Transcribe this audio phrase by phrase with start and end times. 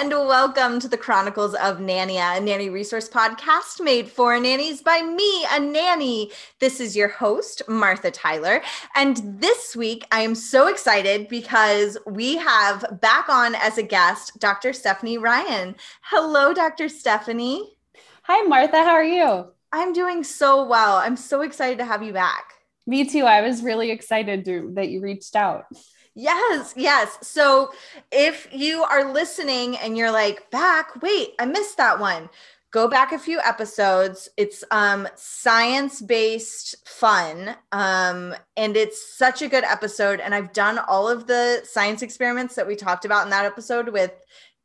[0.00, 5.02] And welcome to the Chronicles of Nania, a nanny resource podcast made for nannies by
[5.02, 6.30] me, a nanny.
[6.58, 8.62] This is your host, Martha Tyler.
[8.96, 14.38] And this week, I am so excited because we have back on as a guest
[14.38, 14.72] Dr.
[14.72, 15.76] Stephanie Ryan.
[16.00, 16.88] Hello, Dr.
[16.88, 17.76] Stephanie.
[18.22, 18.78] Hi, Martha.
[18.78, 19.48] How are you?
[19.70, 20.96] I'm doing so well.
[20.96, 22.54] I'm so excited to have you back.
[22.86, 23.26] Me too.
[23.26, 25.66] I was really excited to, that you reached out.
[26.14, 27.18] Yes, yes.
[27.22, 27.70] So
[28.10, 32.28] if you are listening and you're like, back, wait, I missed that one.
[32.72, 34.28] Go back a few episodes.
[34.36, 37.56] It's um science-based fun.
[37.72, 42.54] Um and it's such a good episode and I've done all of the science experiments
[42.54, 44.12] that we talked about in that episode with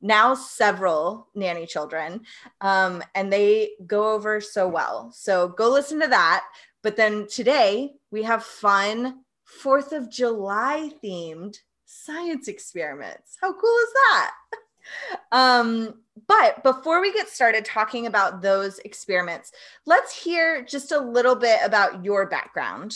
[0.02, 2.22] now several nanny children.
[2.62, 5.12] Um and they go over so well.
[5.12, 6.44] So go listen to that.
[6.84, 13.38] But then today we have fun Fourth of July themed science experiments.
[13.42, 14.32] How cool is that?
[15.32, 15.96] Um,
[16.28, 19.52] but before we get started talking about those experiments,
[19.88, 22.96] let's hear just a little bit about your background.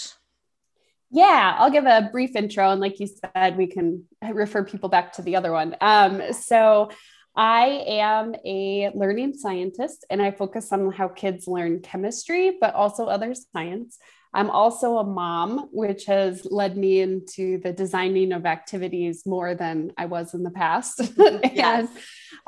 [1.10, 2.70] Yeah, I'll give a brief intro.
[2.70, 5.76] And like you said, we can refer people back to the other one.
[5.82, 6.92] Um, so,
[7.36, 13.06] I am a learning scientist and I focus on how kids learn chemistry, but also
[13.06, 13.98] other science.
[14.34, 19.92] I'm also a mom, which has led me into the designing of activities more than
[19.98, 21.02] I was in the past.
[21.54, 21.90] Yes.
[21.90, 21.90] and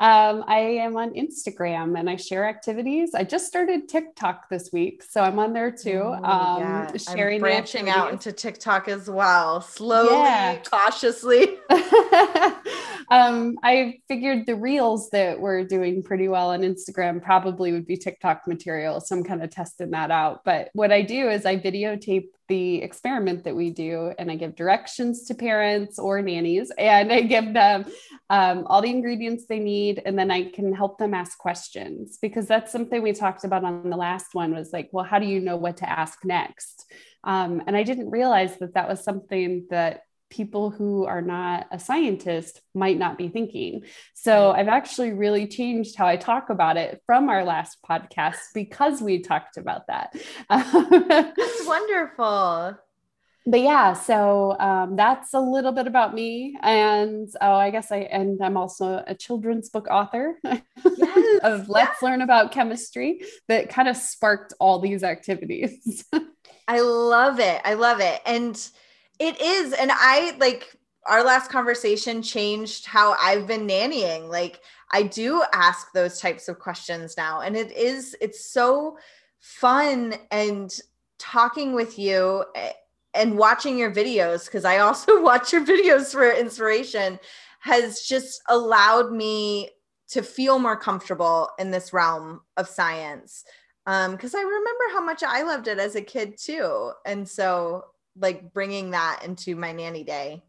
[0.00, 3.14] um, I am on Instagram and I share activities.
[3.14, 6.02] I just started TikTok this week, so I'm on there too.
[6.02, 6.96] Oh, um, yeah.
[6.96, 10.58] sharing I'm branching out into TikTok as well, slowly, Yeah.
[10.64, 11.58] cautiously.
[13.10, 17.96] um, I figured the reels that were doing pretty well on Instagram probably would be
[17.96, 19.00] TikTok material.
[19.00, 20.44] So I'm kind of testing that out.
[20.44, 24.54] But what I do is I videotape the experiment that we do and I give
[24.54, 27.86] directions to parents or nannies and I give them
[28.32, 32.46] um, all the ingredients they need and then I can help them ask questions because
[32.46, 35.38] that's something we talked about on the last one was like, well, how do you
[35.38, 36.90] know what to ask next?
[37.24, 41.78] Um, and I didn't realize that that was something that people who are not a
[41.78, 43.84] scientist might not be thinking.
[44.14, 49.02] So I've actually really changed how I talk about it from our last podcast because
[49.02, 50.16] we talked about that.
[50.48, 52.78] That's wonderful.
[53.44, 56.56] But yeah, so um, that's a little bit about me.
[56.62, 62.02] And oh, I guess I, and I'm also a children's book author Yes, of Let's
[62.02, 66.04] Learn About Chemistry that kind of sparked all these activities.
[66.68, 67.60] I love it.
[67.64, 68.20] I love it.
[68.24, 68.56] And
[69.18, 69.72] it is.
[69.72, 70.76] And I like
[71.06, 74.28] our last conversation changed how I've been nannying.
[74.28, 74.60] Like
[74.92, 77.40] I do ask those types of questions now.
[77.40, 78.98] And it is, it's so
[79.40, 80.72] fun and
[81.18, 82.72] talking with you eh,
[83.14, 87.18] and watching your videos, because I also watch your videos for inspiration,
[87.60, 89.70] has just allowed me
[90.08, 93.44] to feel more comfortable in this realm of science.
[93.86, 96.92] Um, because I remember how much I loved it as a kid too.
[97.06, 97.86] And so
[98.16, 100.42] like bringing that into my nanny day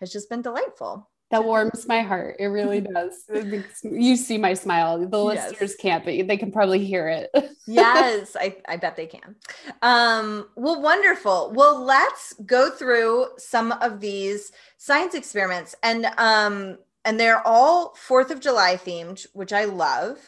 [0.00, 1.08] has just been delightful.
[1.30, 2.36] That warms my heart.
[2.38, 3.24] It really does.
[3.28, 4.98] It makes- you see my smile.
[4.98, 5.50] The Yes.
[5.50, 7.30] listeners can't, but they can probably hear it.
[7.66, 9.34] yes, I, I bet they can.
[9.82, 11.52] Um, well, wonderful.
[11.54, 15.74] Well, let's go through some of these science experiments.
[15.82, 20.18] And um, and they're all Fourth of July themed, which I love.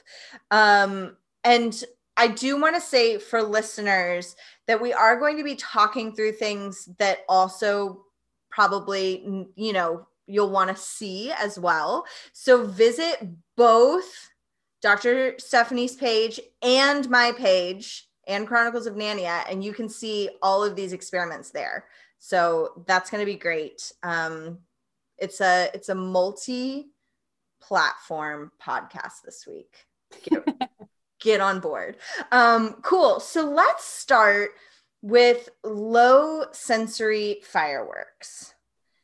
[0.51, 1.83] Um, and
[2.19, 6.33] I do want to say for listeners that we are going to be talking through
[6.33, 8.05] things that also
[8.51, 12.05] probably, you know, you'll want to see as well.
[12.33, 13.17] So visit
[13.57, 14.31] both
[14.83, 15.35] Dr.
[15.39, 20.77] Stephanie's page and my page and Chronicles of Nania, and you can see all of
[20.77, 21.87] these experiments there.
[22.19, 23.93] So that's going to be great.
[24.03, 24.59] Um,
[25.19, 26.89] it's a it's a multi
[27.61, 29.73] platform podcast this week.
[30.25, 30.45] Get,
[31.21, 31.97] get on board.
[32.33, 33.21] Um, cool.
[33.21, 34.51] So let's start
[35.03, 38.55] with low sensory fireworks.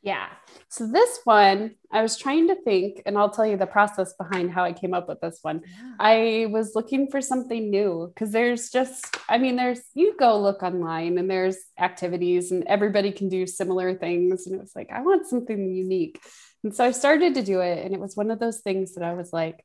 [0.03, 0.27] Yeah.
[0.67, 4.51] So this one, I was trying to think, and I'll tell you the process behind
[4.51, 5.61] how I came up with this one.
[5.65, 5.93] Yeah.
[5.97, 10.61] I was looking for something new because there's just, I mean, there's, you go look
[10.61, 14.45] online and there's activities and everybody can do similar things.
[14.45, 16.19] And it was like, I want something unique.
[16.65, 17.85] And so I started to do it.
[17.85, 19.63] And it was one of those things that I was like,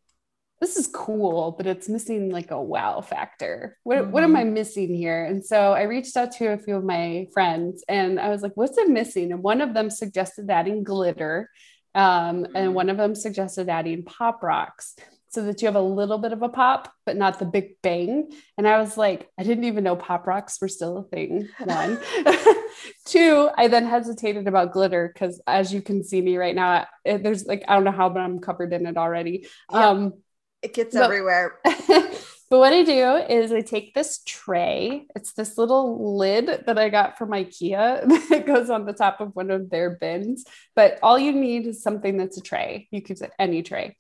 [0.61, 3.79] this is cool, but it's missing like a wow factor.
[3.85, 4.11] What, mm-hmm.
[4.11, 4.55] what am I mm-hmm.
[4.55, 5.25] missing here?
[5.25, 8.53] And so I reached out to a few of my friends and I was like,
[8.57, 9.33] what's it missing?
[9.33, 11.51] And one of them suggested adding glitter.
[11.95, 12.73] Um, and mm-hmm.
[12.75, 14.97] one of them suggested adding pop rocks
[15.31, 18.31] so that you have a little bit of a pop, but not the big bang.
[18.57, 21.49] And I was like, I didn't even know pop rocks were still a thing.
[21.59, 22.01] One,
[23.05, 27.23] two, I then hesitated about glitter because as you can see me right now, it,
[27.23, 29.47] there's like, I don't know how, but I'm covered in it already.
[29.69, 30.15] Um,
[30.63, 31.59] it gets but, everywhere.
[31.89, 35.07] but what I do is I take this tray.
[35.15, 39.35] It's this little lid that I got from IKEA that goes on the top of
[39.37, 40.45] one of their bins.
[40.75, 42.89] But all you need is something that's a tray.
[42.91, 43.97] You could use any tray.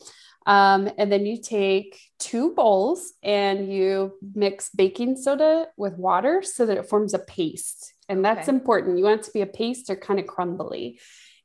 [0.46, 6.64] Um, and then you take two bowls and you mix baking soda with water so
[6.64, 7.92] that it forms a paste.
[8.08, 8.56] And that's okay.
[8.56, 8.96] important.
[8.96, 11.00] You want it to be a paste or kind of crumbly.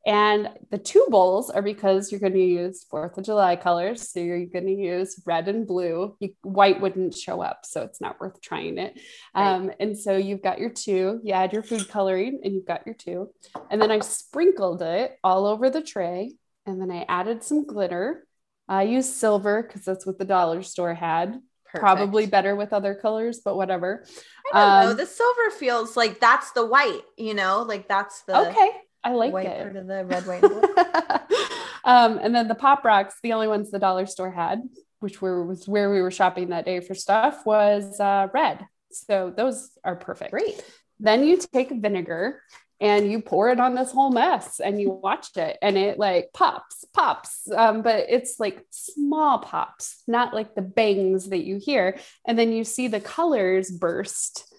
[0.06, 4.10] And the two bowls are because you're going to use Fourth of July colors.
[4.10, 6.18] So you're going to use red and blue.
[6.20, 9.00] You, white wouldn't show up, so it's not worth trying it.
[9.34, 9.54] Right.
[9.54, 11.22] Um, and so you've got your two.
[11.24, 13.30] You add your food coloring, and you've got your two.
[13.70, 16.34] And then I sprinkled it all over the tray.
[16.66, 18.28] And then I added some glitter.
[18.68, 21.40] I used silver because that's what the dollar store had.
[21.66, 21.82] Perfect.
[21.82, 24.06] Probably better with other colors, but whatever.
[24.54, 24.94] I don't um, know.
[24.94, 28.70] The silver feels like that's the white, you know, like that's the okay.
[29.04, 29.62] I like white it.
[29.62, 30.54] Part of the red, white, and
[31.84, 34.62] um, and then the pop rocks, the only ones the dollar store had,
[35.00, 38.66] which were was where we were shopping that day for stuff, was uh, red.
[38.92, 40.32] So those are perfect.
[40.32, 40.64] Great.
[41.00, 42.42] Then you take vinegar
[42.80, 46.30] and you pour it on this whole mess and you watch it and it like
[46.34, 51.98] pops pops um, but it's like small pops not like the bangs that you hear
[52.28, 54.54] and then you see the colors burst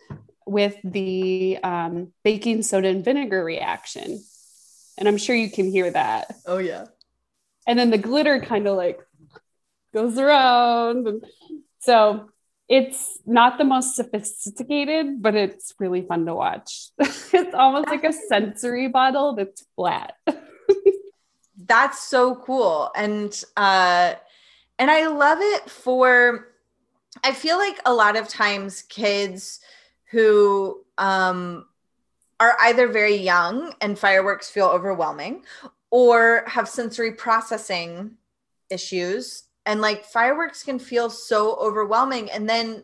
[0.46, 4.20] with the um, baking soda and vinegar reaction
[4.99, 6.37] and I'm sure you can hear that.
[6.46, 6.87] Oh yeah.
[7.67, 9.00] And then the glitter kind of like
[9.93, 11.25] goes around.
[11.81, 12.29] So
[12.69, 16.91] it's not the most sophisticated, but it's really fun to watch.
[16.99, 20.14] it's almost like a sensory bottle that's flat.
[21.67, 22.91] that's so cool.
[22.96, 24.14] And uh
[24.79, 26.49] and I love it for
[27.23, 29.61] I feel like a lot of times kids
[30.11, 31.67] who um
[32.40, 35.44] are either very young and fireworks feel overwhelming
[35.90, 38.16] or have sensory processing
[38.70, 39.44] issues.
[39.66, 42.31] And like fireworks can feel so overwhelming.
[42.31, 42.82] And then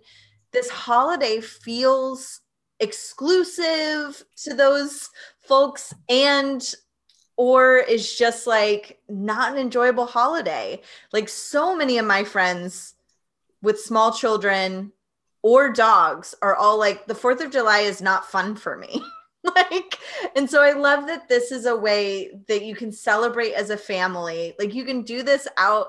[0.52, 2.41] this holiday feels
[2.79, 5.11] exclusive to those
[5.43, 6.75] folks and
[7.37, 10.81] or is just like not an enjoyable holiday.
[11.12, 12.94] Like so many of my friends
[13.62, 14.92] with small children
[15.42, 19.02] or dogs are all like the 4th of July is not fun for me
[19.54, 19.99] like
[20.37, 23.76] and so i love that this is a way that you can celebrate as a
[23.76, 24.54] family.
[24.59, 25.88] Like you can do this out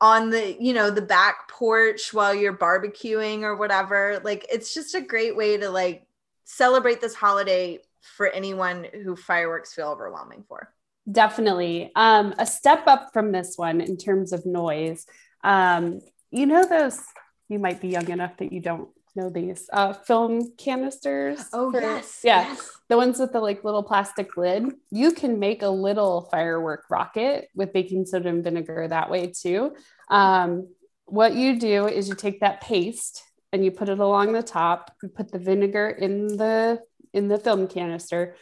[0.00, 4.20] on the you know the back porch while you're barbecuing or whatever.
[4.22, 6.06] Like it's just a great way to like
[6.44, 7.78] celebrate this holiday
[8.16, 10.72] for anyone who fireworks feel overwhelming for.
[11.10, 11.92] Definitely.
[11.96, 15.06] Um a step up from this one in terms of noise.
[15.42, 17.00] Um you know those
[17.48, 21.44] you might be young enough that you don't know these uh, film canisters.
[21.52, 22.70] Oh for, yes, yeah, yes.
[22.88, 24.72] the ones with the like little plastic lid.
[24.90, 29.74] You can make a little firework rocket with baking soda and vinegar that way too.
[30.10, 30.68] Um,
[31.06, 34.92] what you do is you take that paste and you put it along the top.
[35.02, 36.80] You put the vinegar in the
[37.14, 38.36] in the film canister,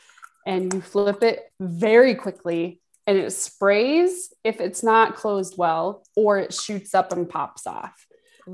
[0.47, 2.81] and you flip it very quickly.
[3.07, 8.07] And it sprays if it's not closed well, or it shoots up and pops off.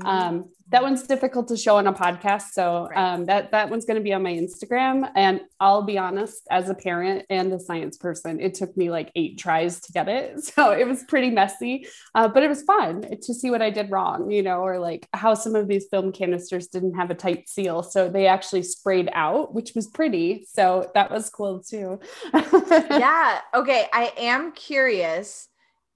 [0.03, 3.97] Um, that one's difficult to show on a podcast, so um, that that one's going
[3.97, 5.11] to be on my Instagram.
[5.15, 9.11] And I'll be honest, as a parent and a science person, it took me like
[9.15, 13.01] eight tries to get it, so it was pretty messy, uh, but it was fun
[13.01, 16.13] to see what I did wrong, you know, or like how some of these film
[16.13, 20.47] canisters didn't have a tight seal, so they actually sprayed out, which was pretty.
[20.49, 21.99] So that was cool too.
[22.33, 23.41] yeah.
[23.53, 23.87] Okay.
[23.91, 25.49] I am curious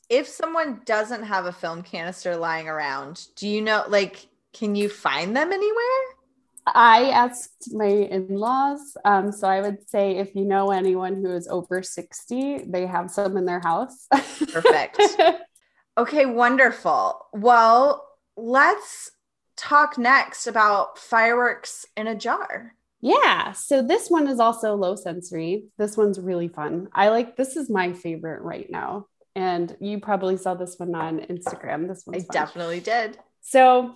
[0.10, 4.90] if someone doesn't have a film canister lying around, do you know, like, can you
[4.90, 6.16] find them anywhere?
[6.68, 8.98] I asked my in laws.
[9.06, 13.12] Um, so I would say if you know anyone who is over 60, they have
[13.12, 14.08] some in their house.
[14.52, 15.00] Perfect.
[15.98, 17.26] okay, wonderful.
[17.34, 19.12] Well, let's
[19.56, 22.74] talk next about fireworks in a jar.
[23.02, 23.52] Yeah.
[23.52, 25.66] So this one is also low sensory.
[25.78, 26.88] This one's really fun.
[26.92, 29.06] I like this is my favorite right now.
[29.36, 31.88] And you probably saw this one on Instagram.
[31.88, 32.28] This one I fun.
[32.32, 33.18] definitely did.
[33.42, 33.96] So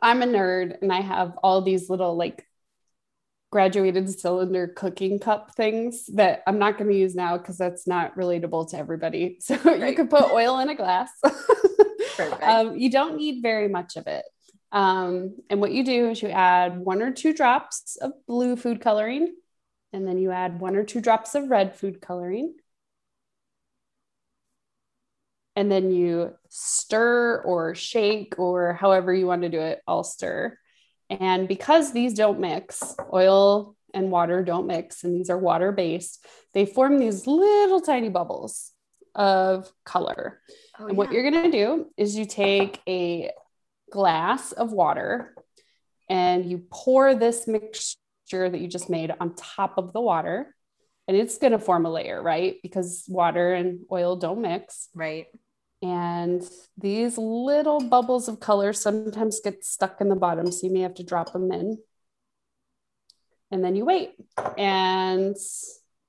[0.00, 2.46] I'm a nerd and I have all these little like
[3.50, 8.16] graduated cylinder cooking cup things that I'm not going to use now because that's not
[8.16, 9.38] relatable to everybody.
[9.46, 9.88] So right.
[9.88, 11.10] you could put oil in a glass.
[12.42, 14.24] um, you don't need very much of it.
[14.72, 18.80] Um, and what you do is you add one or two drops of blue food
[18.80, 19.34] coloring,
[19.92, 22.54] and then you add one or two drops of red food coloring.
[25.56, 30.58] And then you stir or shake or however you want to do it, I'll stir.
[31.08, 36.24] And because these don't mix, oil and water don't mix, and these are water based,
[36.52, 38.72] they form these little tiny bubbles
[39.14, 40.40] of color.
[40.78, 40.96] Oh, and yeah.
[40.96, 43.30] what you're going to do is you take a
[43.90, 45.34] glass of water
[46.10, 47.96] and you pour this mixture
[48.50, 50.54] that you just made on top of the water
[51.08, 55.26] and it's going to form a layer right because water and oil don't mix right
[55.82, 56.42] and
[56.78, 60.94] these little bubbles of color sometimes get stuck in the bottom so you may have
[60.94, 61.78] to drop them in.
[63.50, 64.14] And then you wait
[64.58, 65.36] and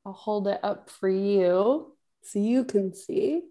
[0.06, 1.94] i'll hold it up for you
[2.24, 3.42] so you can see.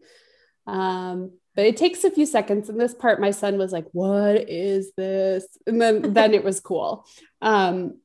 [0.66, 4.48] Um, but it takes a few seconds and this part my son was like what
[4.48, 5.46] is this?
[5.66, 7.06] And then then it was cool.
[7.40, 8.00] Um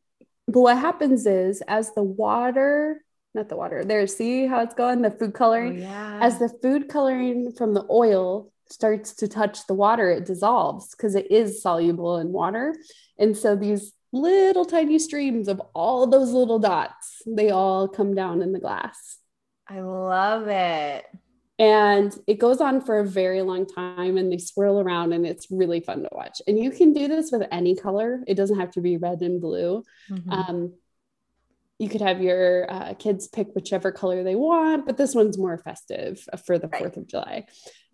[0.47, 5.01] but what happens is as the water not the water there see how it's going?
[5.01, 5.77] The food coloring?
[5.77, 6.19] Oh, yeah.
[6.21, 11.15] as the food coloring from the oil starts to touch the water it dissolves because
[11.15, 12.75] it is soluble in water.
[13.17, 18.41] And so these little tiny streams of all those little dots they all come down
[18.41, 19.17] in the glass.
[19.67, 21.05] I love it.
[21.57, 25.47] And it goes on for a very long time and they swirl around and it's
[25.51, 26.41] really fun to watch.
[26.47, 28.23] And you can do this with any color.
[28.27, 29.83] It doesn't have to be red and blue.
[30.09, 30.31] Mm-hmm.
[30.31, 30.73] um,
[31.81, 35.57] you could have your uh, kids pick whichever color they want but this one's more
[35.57, 36.83] festive for the right.
[36.83, 37.45] 4th of july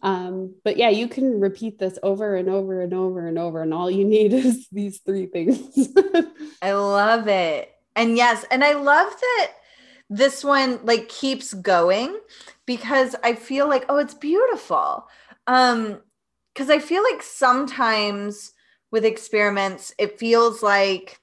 [0.04, 3.74] um, but yeah you can repeat this over and over and over and over and
[3.74, 5.90] all you need is these three things
[6.62, 9.52] i love it and yes and i love that
[10.10, 12.18] this one like keeps going
[12.66, 15.08] because I feel like, oh, it's beautiful.
[15.48, 16.02] Um,
[16.54, 18.52] because I feel like sometimes
[18.90, 21.20] with experiments, it feels like,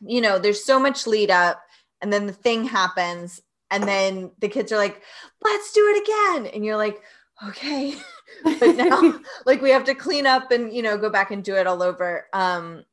[0.00, 1.60] you know, there's so much lead up,
[2.06, 5.02] and then the thing happens, and then the kids are like,
[5.42, 6.52] let's do it again.
[6.54, 7.02] And you're like,
[7.48, 7.96] okay.
[8.44, 11.56] but now like we have to clean up and you know go back and do
[11.56, 12.28] it all over.
[12.32, 12.84] Um,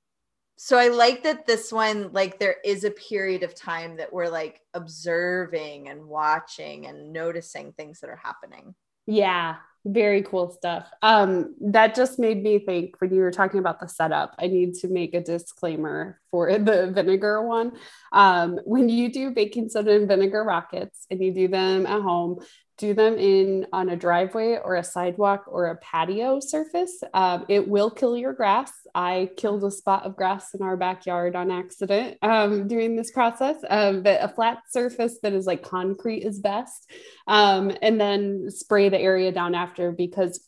[0.55, 4.29] so I like that this one, like, there is a period of time that we're
[4.29, 8.73] like observing and watching and noticing things that are happening.
[9.05, 10.87] Yeah, very cool stuff.
[11.01, 14.75] Um, that just made me think when you were talking about the setup, I need
[14.75, 17.73] to make a disclaimer for the vinegar one.
[18.11, 22.39] Um, when you do baking soda and vinegar rockets and you do them at home,
[22.77, 27.03] do them in on a driveway or a sidewalk or a patio surface.
[27.13, 28.71] Um, it will kill your grass.
[28.95, 33.57] I killed a spot of grass in our backyard on accident um, during this process.
[33.69, 36.89] Um, but a flat surface that is like concrete is best.
[37.27, 40.39] Um, and then spray the area down after because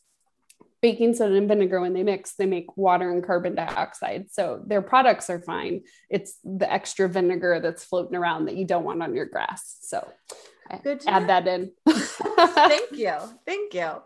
[0.81, 4.81] baking soda and vinegar when they mix they make water and carbon dioxide so their
[4.81, 9.15] products are fine it's the extra vinegar that's floating around that you don't want on
[9.15, 10.07] your grass so
[10.83, 11.27] Good add know.
[11.27, 11.71] that in.
[11.87, 13.13] Thank you.
[13.45, 14.01] Thank you.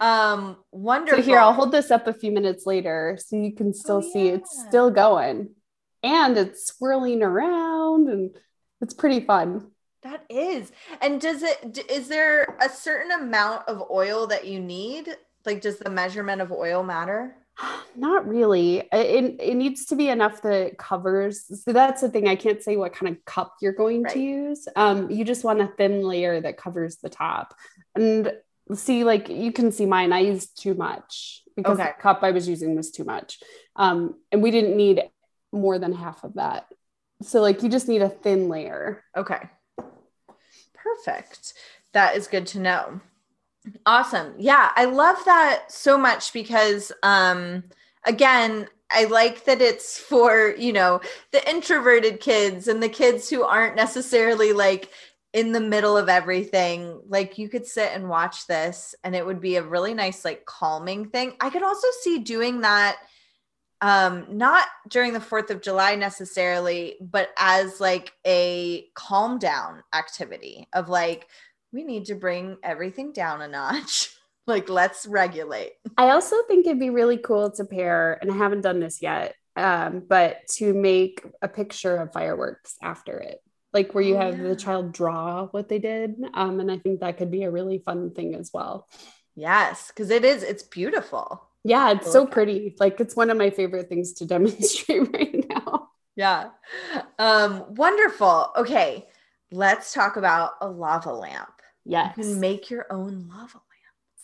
[0.00, 1.22] Um, wonderful.
[1.22, 4.12] So here, I'll hold this up a few minutes later so you can still oh,
[4.12, 4.34] see yeah.
[4.34, 5.50] it's still going
[6.02, 8.36] and it's swirling around and
[8.80, 9.70] it's pretty fun.
[10.02, 10.70] That is.
[11.00, 15.16] And does it, is there a certain amount of oil that you need?
[15.46, 17.36] Like, does the measurement of oil matter?
[17.96, 18.78] Not really.
[18.92, 21.44] It, it needs to be enough that covers.
[21.62, 22.28] So that's the thing.
[22.28, 24.12] I can't say what kind of cup you're going right.
[24.12, 24.66] to use.
[24.76, 27.54] Um, you just want a thin layer that covers the top.
[27.94, 28.32] And
[28.74, 31.92] see, like you can see mine, I used too much because okay.
[31.96, 33.38] the cup I was using was too much.
[33.76, 35.02] Um, and we didn't need
[35.52, 36.66] more than half of that.
[37.22, 39.02] So, like, you just need a thin layer.
[39.16, 39.48] Okay.
[40.74, 41.54] Perfect.
[41.92, 43.00] That is good to know.
[43.86, 44.34] Awesome.
[44.38, 47.64] Yeah, I love that so much because um
[48.06, 51.00] again, I like that it's for, you know,
[51.32, 54.90] the introverted kids and the kids who aren't necessarily like
[55.32, 57.00] in the middle of everything.
[57.08, 60.44] Like you could sit and watch this and it would be a really nice, like
[60.44, 61.32] calming thing.
[61.40, 62.98] I could also see doing that
[63.82, 70.68] um not during the 4th of July necessarily, but as like a calm down activity
[70.74, 71.28] of like,
[71.74, 74.16] we need to bring everything down a notch.
[74.46, 75.72] like let's regulate.
[75.98, 79.34] I also think it'd be really cool to pair, and I haven't done this yet,
[79.56, 83.40] um, but to make a picture of fireworks after it
[83.74, 84.48] like where you oh, have yeah.
[84.48, 86.14] the child draw what they did.
[86.32, 88.88] Um, and I think that could be a really fun thing as well.
[89.34, 91.42] Yes, because it is, it's beautiful.
[91.64, 92.76] Yeah, it's so pretty.
[92.78, 95.88] Like it's one of my favorite things to demonstrate right now.
[96.14, 96.50] Yeah.
[97.18, 98.52] Um, wonderful.
[98.56, 99.08] Okay,
[99.50, 101.53] let's talk about a lava lamp.
[101.84, 102.16] Yes.
[102.16, 103.64] You can make your own lava lamp.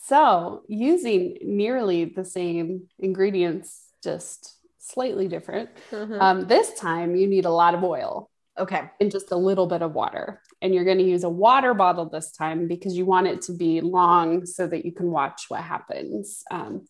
[0.05, 5.71] So, using nearly the same ingredients, just slightly different.
[5.91, 6.21] Mm-hmm.
[6.21, 8.31] Um, this time, you need a lot of oil.
[8.59, 8.91] Okay.
[9.01, 10.43] And just a little bit of water.
[10.63, 13.53] And you're going to use a water bottle this time because you want it to
[13.53, 16.43] be long so that you can watch what happens.
[16.51, 16.87] Um,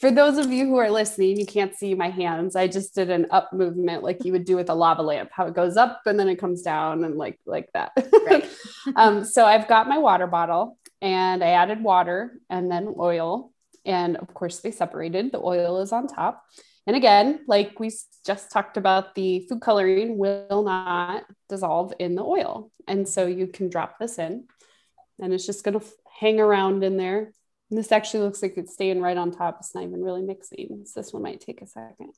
[0.00, 2.56] for those of you who are listening, you can't see my hands.
[2.56, 5.46] I just did an up movement like you would do with a lava lamp, how
[5.46, 7.92] it goes up and then it comes down and like like that.
[8.26, 8.48] Right.
[8.96, 13.52] um, so I've got my water bottle and I added water and then oil.
[13.84, 15.30] And of course, they separated.
[15.30, 16.44] The oil is on top.
[16.86, 17.90] And again, like we
[18.24, 22.70] just talked about, the food coloring will not dissolve in the oil.
[22.86, 24.44] And so you can drop this in
[25.20, 25.86] and it's just going to
[26.20, 27.32] hang around in there.
[27.70, 29.58] And this actually looks like it's staying right on top.
[29.60, 30.82] It's not even really mixing.
[30.84, 32.12] So this one might take a second.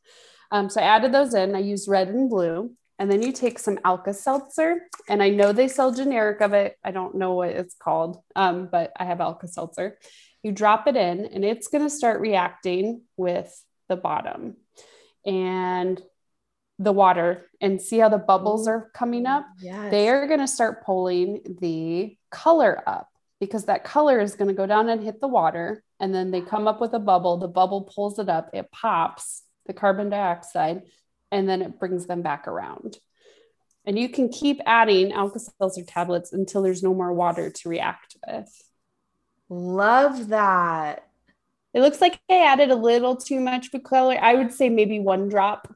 [0.51, 1.55] Um, so I added those in.
[1.55, 2.75] I used red and blue.
[2.99, 6.77] And then you take some Alka Seltzer, and I know they sell generic of it.
[6.83, 9.99] I don't know what it's called, um, but I have Alka Seltzer.
[10.43, 13.57] You drop it in, and it's going to start reacting with
[13.89, 14.57] the bottom
[15.25, 16.01] and
[16.79, 19.47] the water and see how the bubbles are coming up.
[19.61, 19.91] Yes.
[19.91, 23.09] They are going to start pulling the color up
[23.41, 25.83] because that color is going to go down and hit the water.
[26.01, 27.37] And then they come up with a bubble.
[27.39, 30.83] The bubble pulls it up, it pops the carbon dioxide,
[31.31, 32.97] and then it brings them back around.
[33.85, 38.17] And you can keep adding Alka Seltzer tablets until there's no more water to react
[38.27, 38.49] with.
[39.49, 41.08] Love that.
[41.75, 44.17] It looks like I added a little too much food color.
[44.21, 45.75] I would say maybe one drop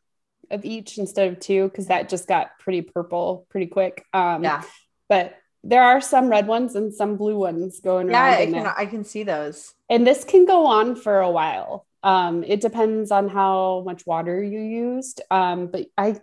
[0.50, 4.04] of each instead of two because that just got pretty purple pretty quick.
[4.12, 4.62] Um, yeah.
[5.08, 8.52] But there are some red ones and some blue ones going yeah, around.
[8.52, 9.72] Yeah, I can, I can see those.
[9.88, 11.86] And this can go on for a while.
[12.02, 15.20] Um, it depends on how much water you used.
[15.30, 16.20] Um, but I,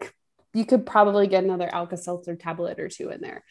[0.53, 3.45] you could probably get another Alka Seltzer tablet or two in there.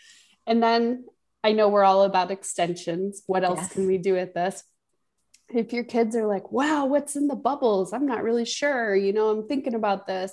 [0.47, 1.07] And then
[1.43, 3.23] I know we're all about extensions.
[3.27, 3.73] What else yes.
[3.73, 4.63] can we do with this?
[5.51, 7.93] If your kids are like, wow, what's in the bubbles?
[7.93, 8.95] I'm not really sure.
[8.95, 10.33] You know, I'm thinking about this.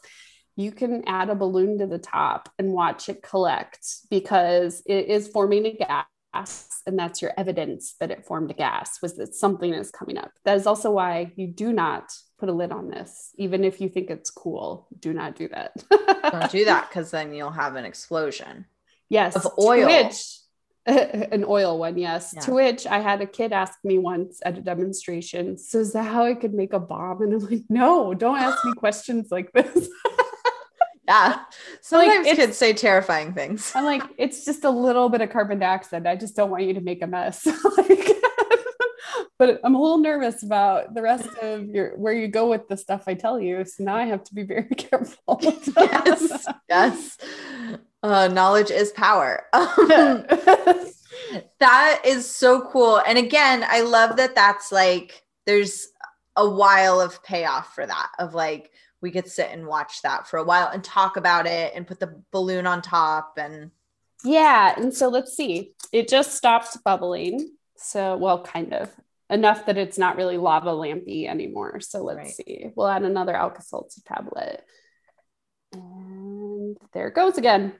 [0.56, 5.28] You can add a balloon to the top and watch it collect because it is
[5.28, 6.82] forming a gas.
[6.86, 10.32] And that's your evidence that it formed a gas was that something is coming up.
[10.44, 13.90] That is also why you do not put a lid on this, even if you
[13.90, 14.88] think it's cool.
[15.00, 15.72] Do not do that.
[15.90, 18.66] Don't do that because then you'll have an explosion.
[19.10, 19.36] Yes.
[19.36, 19.88] Of oil.
[19.88, 20.40] Which
[21.32, 22.34] an oil one, yes.
[22.36, 22.42] Yeah.
[22.42, 26.04] To which I had a kid ask me once at a demonstration, so is that
[26.04, 27.24] how I could make a bomb?
[27.24, 29.90] And I'm like, no, don't ask me questions like this.
[31.08, 31.40] yeah.
[31.82, 33.72] Sometimes like, kids say terrifying things.
[33.74, 36.06] I'm like, it's just a little bit of carbon dioxide.
[36.06, 37.48] I just don't want you to make a mess.
[37.78, 38.10] like,
[39.40, 42.78] but I'm a little nervous about the rest of your where you go with the
[42.78, 43.66] stuff I tell you.
[43.66, 45.40] So now I have to be very careful.
[45.42, 46.48] yes.
[46.70, 47.18] Yes
[48.12, 49.46] uh, knowledge is power.
[51.60, 53.02] that is so cool.
[53.06, 55.88] And again, I love that that's like, there's
[56.36, 58.72] a while of payoff for that, of like,
[59.06, 62.00] we could sit and watch that for a while and talk about it and put
[62.00, 63.70] the balloon on top and
[64.24, 68.90] yeah and so let's see it just stops bubbling so well kind of
[69.30, 72.30] enough that it's not really lava lampy anymore so let's right.
[72.32, 74.64] see we'll add another alka-seltzer tablet
[75.72, 77.74] and there it goes again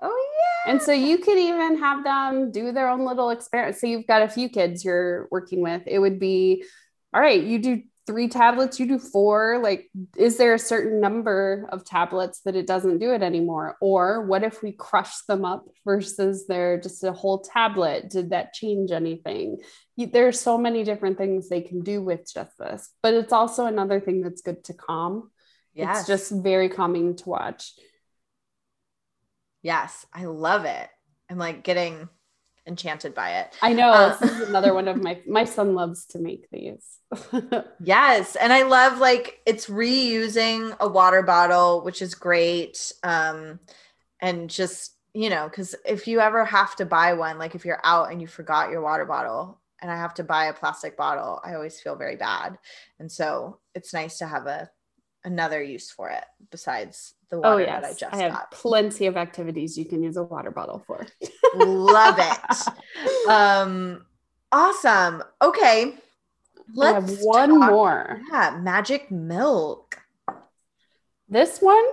[0.00, 0.26] Oh
[0.66, 0.72] yeah.
[0.72, 3.76] And so you could even have them do their own little experiment.
[3.76, 5.82] So you've got a few kids you're working with.
[5.86, 6.64] It would be,
[7.12, 9.60] all right, you do three tablets, you do four.
[9.62, 13.76] Like, is there a certain number of tablets that it doesn't do it anymore?
[13.80, 18.10] Or what if we crush them up versus they're just a whole tablet?
[18.10, 19.58] Did that change anything?
[19.96, 23.66] You, there's so many different things they can do with just this, but it's also
[23.66, 25.30] another thing that's good to calm.
[25.74, 26.00] Yes.
[26.00, 27.72] It's just very calming to watch.
[29.62, 30.88] Yes, I love it.
[31.30, 32.08] I'm like getting
[32.66, 33.54] enchanted by it.
[33.62, 36.98] I know uh, this is another one of my my son loves to make these.
[37.80, 42.92] yes, and I love like it's reusing a water bottle, which is great.
[43.02, 43.60] Um
[44.20, 47.80] and just you know, because if you ever have to buy one, like if you're
[47.84, 51.40] out and you forgot your water bottle and I have to buy a plastic bottle,
[51.44, 52.56] I always feel very bad.
[52.98, 54.70] And so it's nice to have a
[55.24, 57.80] another use for it besides the water oh, yes.
[57.82, 58.50] that I just I have got.
[58.50, 61.06] Plenty of activities you can use a water bottle for.
[61.54, 62.72] Love it.
[63.28, 64.04] Um
[64.50, 65.22] awesome.
[65.40, 65.94] Okay.
[66.74, 68.20] Let's one talk, more.
[68.32, 70.00] Yeah, magic milk.
[71.28, 71.84] This one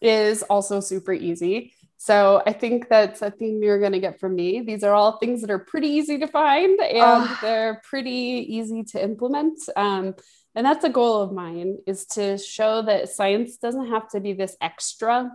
[0.00, 1.72] is also super easy.
[1.96, 4.60] So I think that's a theme you're going to get from me.
[4.60, 7.38] These are all things that are pretty easy to find and oh.
[7.40, 9.58] they're pretty easy to implement.
[9.74, 10.14] Um,
[10.54, 14.32] and that's a goal of mine is to show that science doesn't have to be
[14.32, 15.30] this extra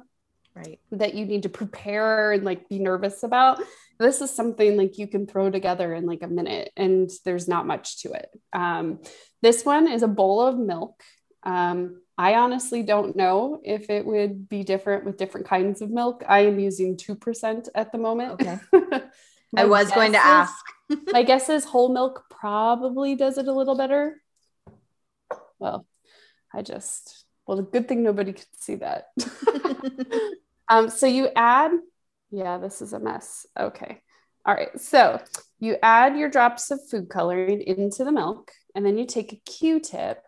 [0.55, 3.61] right that you need to prepare and like be nervous about
[3.99, 7.67] this is something like you can throw together in like a minute and there's not
[7.67, 8.99] much to it um,
[9.41, 11.03] this one is a bowl of milk
[11.43, 16.21] um, I honestly don't know if it would be different with different kinds of milk.
[16.27, 18.33] I am using 2% at the moment.
[18.33, 18.59] Okay.
[19.55, 20.65] I was going to is, ask.
[21.13, 24.21] my guess is whole milk probably does it a little better.
[25.59, 25.85] Well,
[26.53, 29.07] I just, well, the good thing nobody could see that.
[30.69, 31.71] um, so you add,
[32.31, 33.45] yeah, this is a mess.
[33.59, 34.01] Okay.
[34.45, 34.79] All right.
[34.79, 35.21] So
[35.59, 39.41] you add your drops of food coloring into the milk, and then you take a
[39.45, 40.21] Q tip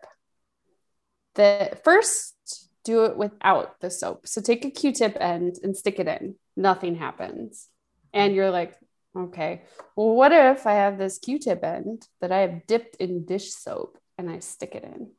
[1.34, 4.26] the first do it without the soap.
[4.26, 6.34] So take a Q-tip end and stick it in.
[6.56, 7.68] Nothing happens.
[8.12, 8.74] And you're like,
[9.16, 9.62] okay,
[9.96, 13.98] well, what if I have this Q-tip end that I have dipped in dish soap
[14.22, 15.10] and I stick it in?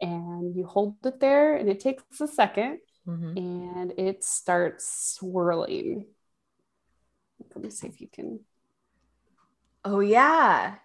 [0.00, 3.36] And you hold it there and it takes a 2nd mm-hmm.
[3.36, 6.06] and it starts swirling.
[7.54, 8.40] Let me see if you can.
[9.84, 10.76] Oh, yeah.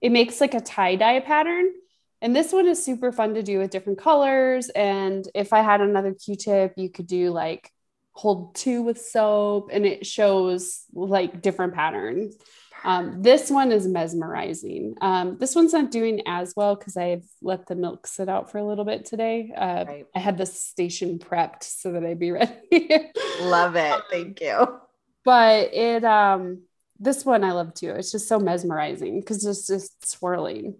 [0.00, 1.72] It makes like a tie dye pattern.
[2.20, 4.68] And this one is super fun to do with different colors.
[4.68, 7.70] And if I had another Q tip, you could do like
[8.12, 12.36] hold two with soap and it shows like different patterns.
[12.84, 14.96] Um, this one is mesmerizing.
[15.00, 18.58] Um, this one's not doing as well because I've let the milk sit out for
[18.58, 19.52] a little bit today.
[19.56, 20.06] Uh, right.
[20.14, 23.10] I had the station prepped so that I'd be ready.
[23.40, 24.02] Love it.
[24.10, 24.80] Thank you.
[25.24, 26.62] But it, um,
[26.98, 27.90] this one I love too.
[27.90, 30.76] It's just so mesmerizing because it's just swirling.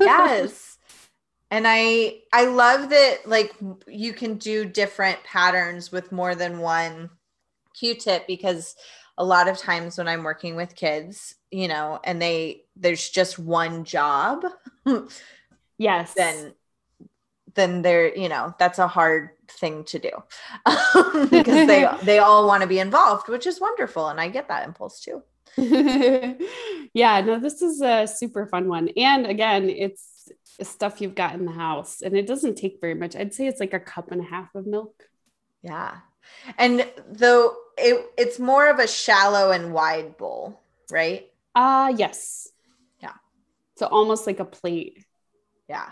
[0.00, 0.70] yes
[1.50, 3.54] and i i love that like
[3.86, 7.10] you can do different patterns with more than one
[7.78, 8.74] q-tip because
[9.16, 13.38] a lot of times when i'm working with kids you know and they there's just
[13.38, 14.44] one job
[15.78, 16.14] yes.
[16.14, 16.54] then
[17.54, 20.10] then they're you know that's a hard thing to do.
[21.30, 24.66] Because they they all want to be involved which is wonderful and i get that
[24.66, 25.22] impulse too.
[25.56, 28.88] Yeah no this is a super fun one.
[28.96, 30.28] And again it's
[30.62, 33.16] stuff you've got in the house and it doesn't take very much.
[33.16, 35.04] I'd say it's like a cup and a half of milk.
[35.62, 35.98] Yeah
[36.58, 40.60] and though it, it's more of a shallow and wide bowl
[40.90, 41.30] right?
[41.54, 42.48] Uh yes.
[43.00, 43.12] Yeah.
[43.76, 45.04] So almost like a plate.
[45.68, 45.90] Yeah.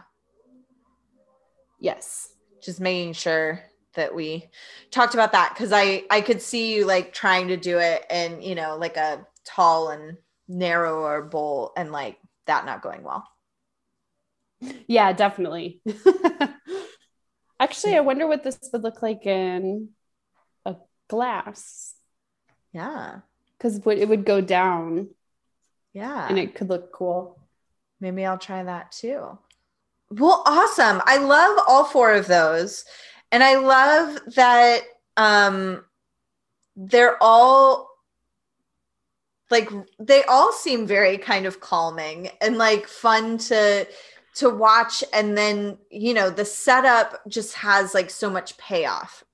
[1.80, 2.28] Yes.
[2.62, 3.62] Just making sure
[3.94, 4.48] that we
[4.90, 8.40] talked about that because i i could see you like trying to do it in
[8.40, 10.16] you know like a tall and
[10.48, 12.16] narrower bowl and like
[12.46, 13.28] that not going well.
[14.86, 15.80] Yeah, definitely.
[17.60, 19.90] Actually, I wonder what this would look like in
[21.08, 21.94] glass.
[22.72, 23.20] Yeah.
[23.58, 25.08] Because it would go down.
[25.92, 26.28] Yeah.
[26.28, 27.38] And it could look cool.
[28.00, 29.38] Maybe I'll try that too.
[30.10, 31.00] Well, awesome.
[31.06, 32.84] I love all four of those.
[33.30, 34.82] And I love that
[35.16, 35.84] um
[36.76, 37.90] they're all
[39.50, 43.86] like they all seem very kind of calming and like fun to
[44.34, 49.24] to watch and then you know the setup just has like so much payoff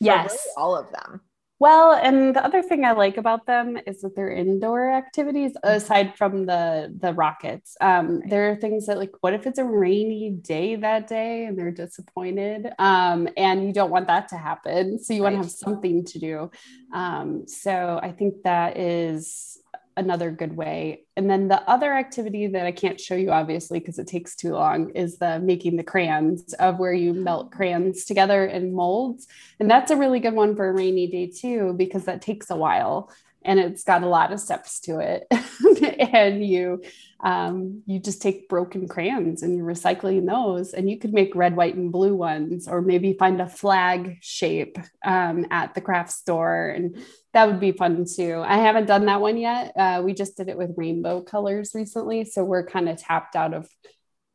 [0.00, 0.30] yes.
[0.30, 1.20] really all of them?
[1.60, 5.76] Well and the other thing i like about them is that they're indoor activities mm-hmm.
[5.76, 7.76] aside from the the rockets.
[7.82, 11.58] Um there are things that like what if it's a rainy day that day and
[11.58, 12.72] they're disappointed?
[12.78, 15.34] Um and you don't want that to happen so you right.
[15.34, 16.50] want to have something to do.
[16.94, 19.59] Um so i think that is
[19.96, 21.04] another good way.
[21.16, 24.52] And then the other activity that I can't show you, obviously, because it takes too
[24.52, 29.26] long, is the making the crayons of where you melt crayons together in molds.
[29.58, 32.56] And that's a really good one for a rainy day, too, because that takes a
[32.56, 33.10] while
[33.42, 35.26] and it's got a lot of steps to it.
[36.12, 36.82] and you
[37.22, 41.54] um, you just take broken crayons and you're recycling those, and you could make red,
[41.54, 46.68] white, and blue ones, or maybe find a flag shape um, at the craft store,
[46.68, 46.96] and
[47.32, 48.42] that would be fun too.
[48.44, 49.72] I haven't done that one yet.
[49.76, 53.52] Uh, we just did it with rainbow colors recently, so we're kind of tapped out
[53.52, 53.68] of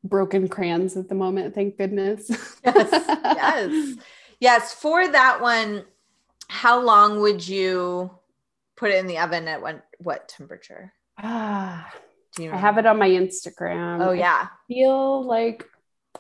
[0.04, 1.56] broken crayons at the moment.
[1.56, 2.30] Thank goodness.
[2.64, 2.90] yes,
[3.24, 3.96] yes,
[4.40, 4.74] yes.
[4.74, 5.86] For that one,
[6.48, 8.12] how long would you?
[8.78, 10.94] Put it in the oven at what what temperature?
[11.18, 11.92] Ah,
[12.36, 14.06] Do you I have it on my Instagram.
[14.06, 14.48] Oh I yeah.
[14.68, 15.66] feel like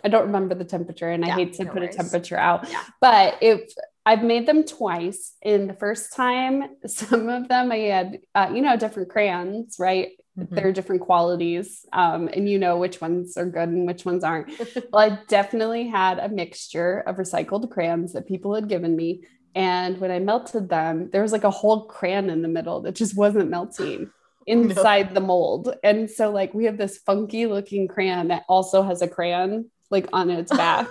[0.03, 1.95] I don't remember the temperature and I hate to no put worries.
[1.95, 2.69] a temperature out.
[2.69, 2.83] Yeah.
[3.01, 3.71] But if
[4.05, 8.61] I've made them twice, in the first time, some of them I had, uh, you
[8.61, 10.09] know, different crayons, right?
[10.37, 10.49] Mhm.
[10.49, 14.21] There are different qualities, um, and you know which ones are good and which ones
[14.23, 14.49] aren't.
[14.91, 19.23] well, I definitely had a mixture of recycled crayons that people had given me.
[19.55, 22.95] And when I melted them, there was like a whole crayon in the middle that
[22.95, 24.11] just wasn't melting
[24.47, 25.73] inside the mold.
[25.83, 30.07] And so, like, we have this funky looking crayon that also has a crayon like
[30.11, 30.87] on its back.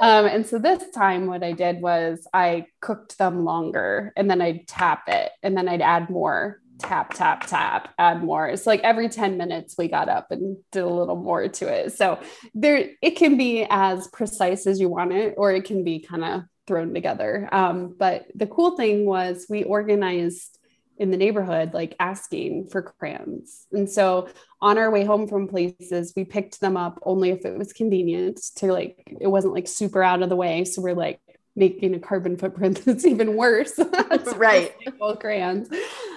[0.00, 4.40] um, and so this time, what I did was I cooked them longer and then
[4.40, 8.48] I'd tap it and then I'd add more tap, tap, tap, add more.
[8.48, 11.92] It's like every 10 minutes we got up and did a little more to it.
[11.92, 12.18] So
[12.52, 16.24] there, it can be as precise as you want it, or it can be kind
[16.24, 17.48] of thrown together.
[17.52, 20.58] Um, but the cool thing was we organized
[20.96, 23.66] in the neighborhood, like asking for crayons.
[23.72, 24.28] And so
[24.60, 28.40] on our way home from places, we picked them up only if it was convenient
[28.56, 30.64] to like, it wasn't like super out of the way.
[30.64, 31.20] So we're like
[31.56, 33.78] making a carbon footprint that's even worse.
[34.36, 34.72] Right.
[35.20, 35.68] Crayons.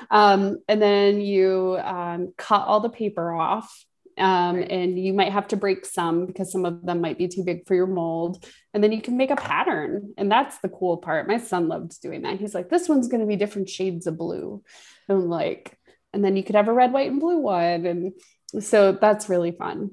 [0.09, 3.85] Um, and then you um, cut all the paper off.
[4.17, 7.43] Um, and you might have to break some because some of them might be too
[7.43, 8.43] big for your mold.
[8.73, 10.13] And then you can make a pattern.
[10.17, 11.27] And that's the cool part.
[11.27, 12.39] My son loved doing that.
[12.39, 14.63] He's like, this one's going to be different shades of blue.
[15.07, 15.77] And I'm like,
[16.13, 17.85] and then you could have a red, white, and blue one.
[17.85, 18.13] And
[18.63, 19.91] so that's really fun.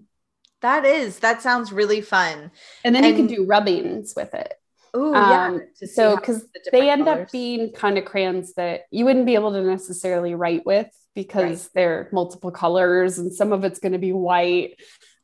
[0.62, 1.18] That is.
[1.18, 2.50] That sounds really fun.
[2.84, 4.54] And then you can do rubbings with it.
[4.94, 5.46] Oh yeah.
[5.46, 9.34] Um, so because the they end up being kind of crayons that you wouldn't be
[9.34, 13.98] able to necessarily write with because they're multiple colors and some of it's going to
[13.98, 14.76] be white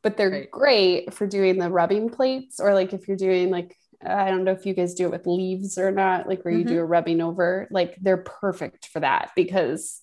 [0.03, 0.49] but they're Right.
[0.51, 4.51] great for doing the rubbing plates or like if you're doing like i don't know
[4.51, 6.65] if you guys do it with leaves or not like where you Mm-hmm.
[6.65, 10.01] do a rubbing over like they're perfect for that because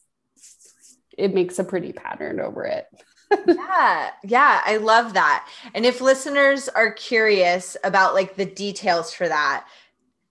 [1.16, 2.86] it makes a pretty pattern over it
[3.46, 9.28] yeah yeah i love that and if listeners are curious about like the details for
[9.28, 9.66] that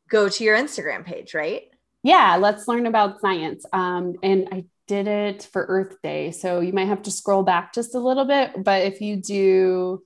[0.10, 1.64] go to your instagram page right
[2.04, 3.66] Yeah, let's learn about science.
[3.74, 6.32] Um, and I did it for Earth Day.
[6.32, 8.64] So you might have to scroll back just a little bit.
[8.64, 10.04] But if you do,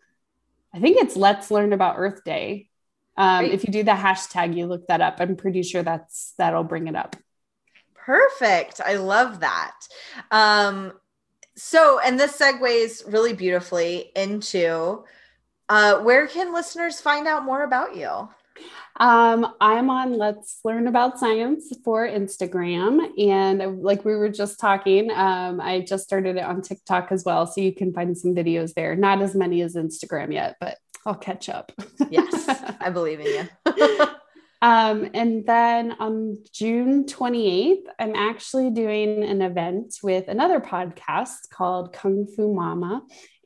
[0.74, 2.70] I think it's Let's Learn About Earth Day.
[3.18, 5.18] Um, if you do the hashtag, you look that up.
[5.20, 7.16] I'm pretty sure that's that'll bring it up.
[7.94, 9.76] perfect i love that
[10.32, 10.92] um
[11.56, 15.04] so and this segues really beautifully into
[15.70, 18.28] uh where can listeners find out more about you
[18.98, 23.10] Um, I'm on Let's Learn About Science for Instagram.
[23.20, 27.48] And like we were just talking, um, I just started it on TikTok as well.
[27.48, 28.96] So you can find some videos there.
[28.96, 31.72] Not as many as Instagram yet, but I'll catch up.
[32.12, 32.48] yes
[32.80, 34.08] i believe in you
[34.62, 41.94] Um, and then on June 28th, I'm actually doing an event with another podcast called
[41.94, 43.02] Kung Fu Mama.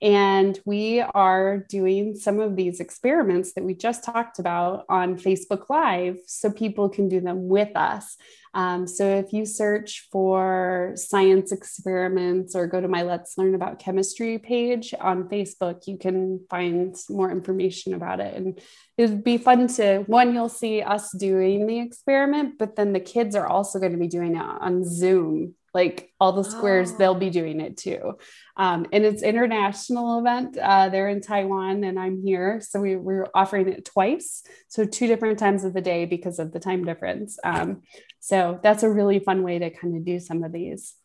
[0.05, 5.67] And we are doing some of these experiments that we just talked about on Facebook
[5.67, 8.15] Live so people can do them with us.
[8.53, 13.79] Um, so if you search for science experiments or go to my Let's Learn About
[13.79, 18.35] Chemistry page on Facebook, you can find more information about it.
[18.35, 18.61] And
[18.97, 23.35] it'd be fun to one you'll see us doing the experiment but then the kids
[23.35, 26.95] are also going to be doing it on zoom like all the squares Oh.
[26.97, 28.17] they'll be doing it too
[28.57, 33.27] um, and it's international event uh, they're in taiwan and i'm here so we, we're
[33.35, 37.37] offering it twice so two different times of the day because of the time difference
[37.43, 37.83] um,
[38.19, 40.95] so that's a really fun way to kind of do some of these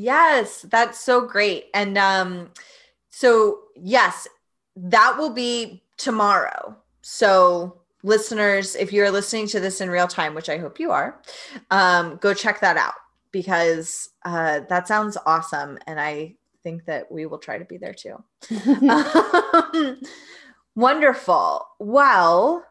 [0.00, 1.64] Yes, that's so great.
[1.74, 2.50] And um
[3.10, 4.28] so yes,
[4.76, 6.76] that will be tomorrow.
[7.02, 11.20] So listeners, if you're listening to this in real time, which I hope you are,
[11.72, 12.94] um go check that out
[13.32, 17.94] because uh that sounds awesome and I think that we will try to be there
[17.94, 18.22] too.
[18.88, 20.00] Um,
[20.74, 21.66] Wonderful.
[21.80, 22.64] Well,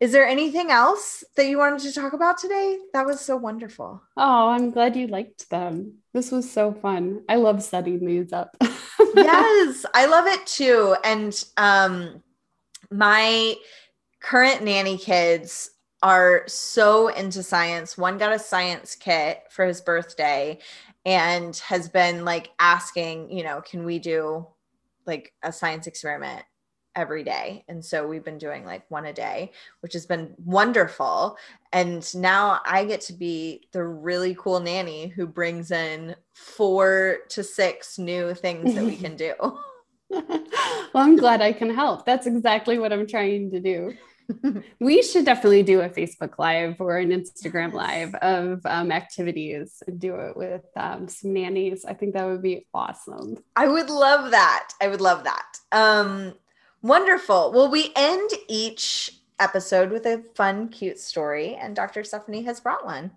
[0.00, 2.78] is there anything else that you wanted to talk about today?
[2.92, 4.02] That was so wonderful.
[4.16, 8.56] oh i'm glad you liked them this was so fun i love setting these up
[9.16, 10.96] yes, I love it too.
[11.04, 12.22] And um
[12.90, 13.54] my
[14.20, 15.70] current nanny kids
[16.02, 17.96] are so into science.
[17.96, 20.58] One got a science kit for his birthday
[21.04, 24.46] and has been like asking, you know, can we do
[25.06, 26.42] like a science experiment
[26.96, 27.64] every day?
[27.68, 31.36] And so we've been doing like one a day, which has been wonderful.
[31.72, 37.42] And now I get to be the really cool nanny who brings in four to
[37.42, 39.34] six new things that we can do.
[40.10, 40.42] well,
[40.94, 42.06] I'm glad I can help.
[42.06, 43.94] That's exactly what I'm trying to do.
[44.80, 47.74] we should definitely do a Facebook Live or an Instagram yes.
[47.74, 51.84] Live of um, activities and do it with um, some nannies.
[51.84, 53.36] I think that would be awesome.
[53.56, 54.70] I would love that.
[54.80, 55.58] I would love that.
[55.72, 56.34] Um,
[56.82, 57.52] wonderful.
[57.52, 62.04] Well, we end each episode with a fun, cute story, and Dr.
[62.04, 63.12] Stephanie has brought one.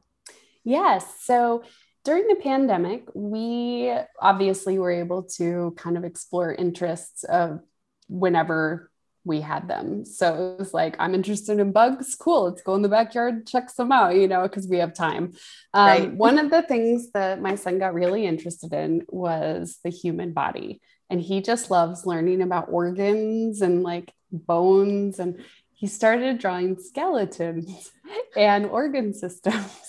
[0.63, 1.21] Yes.
[1.21, 1.63] So
[2.03, 7.61] during the pandemic, we obviously were able to kind of explore interests of
[8.07, 8.89] whenever
[9.27, 10.05] we had them.
[10.05, 12.15] So it was like, I'm interested in bugs.
[12.15, 12.45] Cool.
[12.45, 15.33] Let's go in the backyard, check some out, you know, because we have time.
[15.73, 16.13] Um, right.
[16.27, 20.81] one of the things that my son got really interested in was the human body.
[21.09, 25.19] And he just loves learning about organs and like bones.
[25.19, 27.91] And he started drawing skeletons
[28.35, 29.71] and organ systems.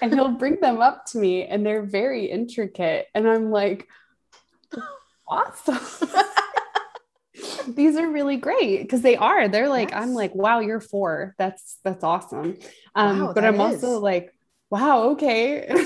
[0.00, 3.08] And he'll bring them up to me, and they're very intricate.
[3.12, 3.88] And I'm like,
[5.28, 6.08] awesome.
[7.68, 9.48] These are really great because they are.
[9.48, 10.02] They're like, yes.
[10.02, 11.34] I'm like, wow, you're four.
[11.38, 12.58] That's that's awesome.
[12.94, 13.60] Um, wow, but I'm is.
[13.60, 14.32] also like,
[14.70, 15.68] wow, okay.
[15.68, 15.78] um,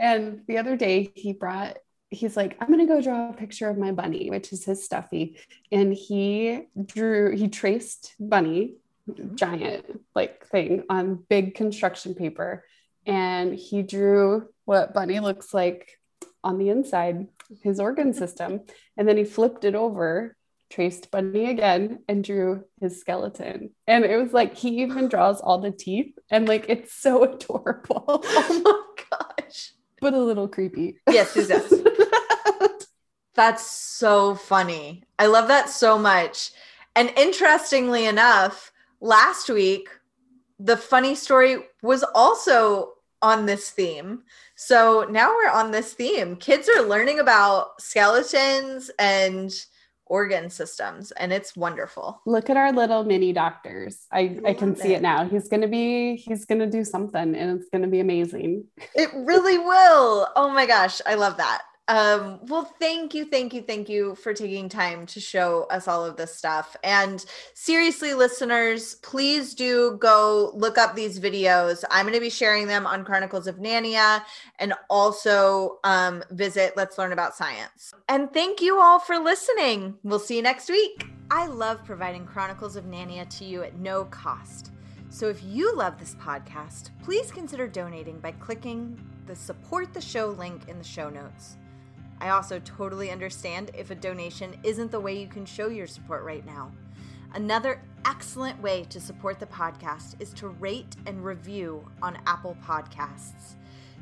[0.00, 1.78] and the other day he brought
[2.10, 5.38] he's like, I'm gonna go draw a picture of my bunny, which is his stuffy.
[5.70, 8.74] And he drew, he traced bunny,
[9.08, 9.36] mm-hmm.
[9.36, 12.64] giant like thing on big construction paper.
[13.06, 15.98] And he drew what bunny looks like
[16.44, 17.28] on the inside,
[17.62, 18.60] his organ system.
[18.96, 20.36] And then he flipped it over,
[20.70, 23.70] traced Bunny again, and drew his skeleton.
[23.86, 28.04] And it was like he even draws all the teeth, and like it's so adorable.
[28.24, 29.72] Oh my gosh.
[30.00, 30.98] But a little creepy.
[31.10, 31.72] Yes, yes.
[33.34, 35.04] That's so funny.
[35.18, 36.50] I love that so much.
[36.96, 39.88] And interestingly enough, last week,
[40.58, 44.22] the funny story was also on this theme.
[44.56, 46.36] So now we're on this theme.
[46.36, 49.52] Kids are learning about skeletons and
[50.06, 52.20] organ systems and it's wonderful.
[52.26, 54.06] Look at our little mini doctors.
[54.10, 54.98] I, I, I can see it.
[54.98, 55.24] it now.
[55.26, 58.64] He's going to be he's going to do something and it's going to be amazing.
[58.94, 60.28] It really will.
[60.34, 61.62] Oh my gosh, I love that.
[61.88, 66.04] Um, well, thank you, thank you, thank you for taking time to show us all
[66.04, 66.76] of this stuff.
[66.84, 67.24] And
[67.54, 71.84] seriously, listeners, please do go look up these videos.
[71.90, 74.22] I'm going to be sharing them on Chronicles of Nania
[74.58, 77.94] and also um, visit Let's Learn About Science.
[78.08, 79.94] And thank you all for listening.
[80.02, 81.06] We'll see you next week.
[81.30, 84.72] I love providing Chronicles of Nania to you at no cost.
[85.08, 90.28] So if you love this podcast, please consider donating by clicking the support the show
[90.28, 91.56] link in the show notes.
[92.20, 96.24] I also totally understand if a donation isn't the way you can show your support
[96.24, 96.72] right now.
[97.34, 103.56] Another excellent way to support the podcast is to rate and review on Apple Podcasts.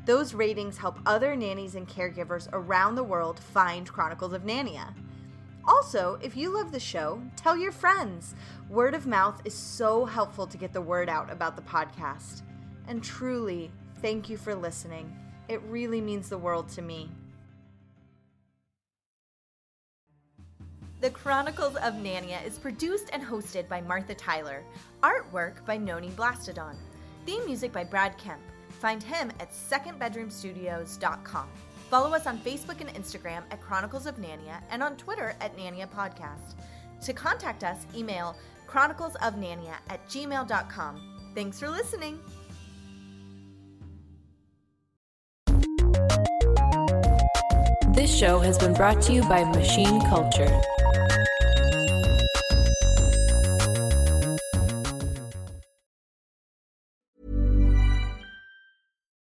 [0.05, 4.93] Those ratings help other nannies and caregivers around the world find Chronicles of Nania.
[5.67, 8.33] Also, if you love the show, tell your friends.
[8.69, 12.43] Word of mouth is so helpful to get the word out about the podcast.
[12.87, 13.69] And truly,
[14.01, 15.13] thank you for listening.
[15.49, 17.09] It really means the world to me.
[20.99, 24.63] The Chronicles of Nania is produced and hosted by Martha Tyler.
[25.03, 26.75] Artwork by Noni Blastodon.
[27.25, 28.41] Theme music by Brad Kemp.
[28.79, 31.47] Find him at secondbedroomstudios.com.
[31.91, 35.87] Follow us on Facebook and Instagram at Chronicles of Nania and on Twitter at Nania
[35.87, 36.55] Podcast.
[37.03, 38.35] To contact us, email
[38.67, 41.31] chroniclesofnania at gmail.com.
[41.35, 42.19] Thanks for listening.
[47.93, 50.61] This show has been brought to you by Machine Culture.